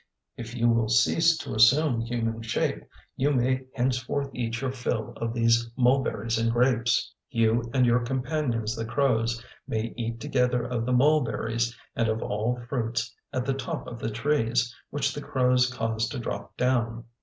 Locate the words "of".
5.17-5.31, 10.65-10.87, 12.09-12.23, 13.85-13.99